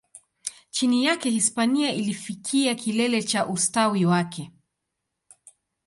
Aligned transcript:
Chini 0.71 1.05
yake, 1.05 1.29
Hispania 1.29 1.93
ilifikia 1.93 2.75
kilele 2.75 3.23
cha 3.23 3.45
ustawi 3.47 4.05
wake. 4.05 4.51